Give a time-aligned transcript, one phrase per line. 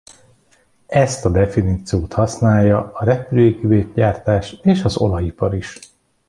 [0.87, 5.79] Ezt a definíciót használja a repülőgépgyártás és az olajipar is.